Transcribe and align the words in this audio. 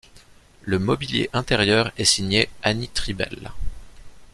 Le 0.63 0.79
mobilier 0.79 1.29
intérieur 1.31 1.91
est 1.99 2.05
signé 2.05 2.49
Annie 2.63 2.89
Tribel. 2.89 3.51